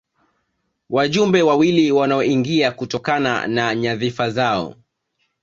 [0.89, 4.75] Wajumbe wawili wanaoingia kutokana na nyadhifa zao